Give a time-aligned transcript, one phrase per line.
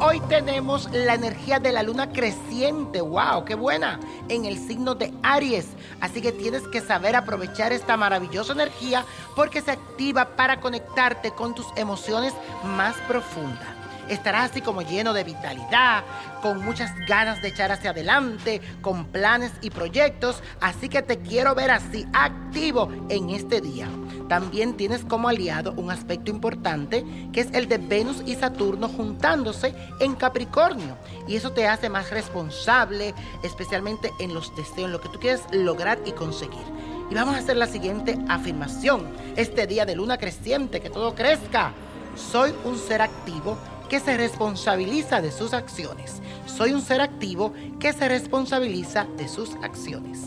[0.00, 3.98] Hoy tenemos la energía de la luna creciente, wow, qué buena,
[4.28, 5.68] en el signo de Aries.
[6.02, 11.54] Así que tienes que saber aprovechar esta maravillosa energía porque se activa para conectarte con
[11.54, 13.71] tus emociones más profundas
[14.08, 16.04] estarás así como lleno de vitalidad,
[16.42, 21.54] con muchas ganas de echar hacia adelante, con planes y proyectos, así que te quiero
[21.54, 23.88] ver así activo en este día.
[24.28, 29.74] También tienes como aliado un aspecto importante que es el de Venus y Saturno juntándose
[30.00, 30.96] en Capricornio
[31.26, 35.42] y eso te hace más responsable, especialmente en los deseos, en lo que tú quieres
[35.52, 36.64] lograr y conseguir.
[37.10, 39.06] Y vamos a hacer la siguiente afirmación.
[39.36, 41.72] Este día de luna creciente, que todo crezca.
[42.16, 43.58] Soy un ser activo
[43.92, 46.22] que se responsabiliza de sus acciones.
[46.46, 50.18] Soy un ser activo que se responsabiliza de sus acciones.